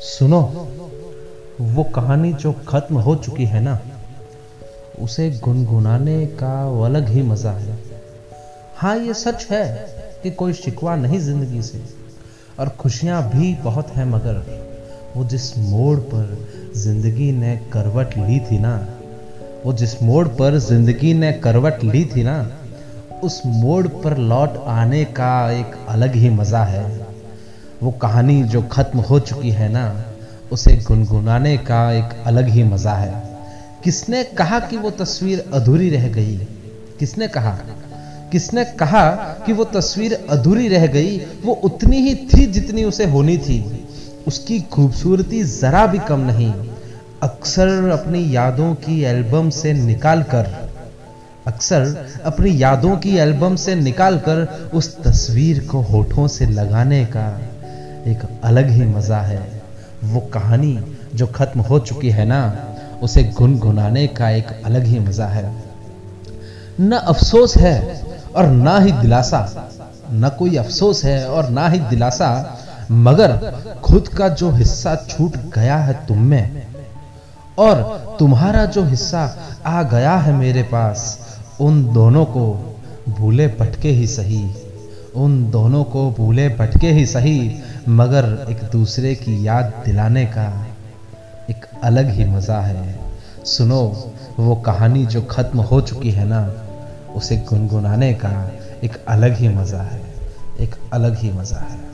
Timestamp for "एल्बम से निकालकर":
53.16-54.70